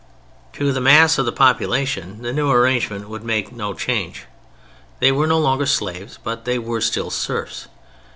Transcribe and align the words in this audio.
To 0.53 0.73
the 0.73 0.81
mass 0.81 1.19
of 1.19 1.27
the 1.27 1.31
population 1.31 2.23
the 2.23 2.33
new 2.33 2.49
arrangement 2.49 3.07
would 3.07 3.23
make 3.23 3.51
no 3.51 3.75
change; 3.75 4.25
they 4.99 5.11
were 5.11 5.27
no 5.27 5.37
longer 5.37 5.67
slaves, 5.67 6.17
but 6.23 6.43
they 6.43 6.57
were 6.57 6.81
still 6.81 7.11
serfs. 7.11 7.67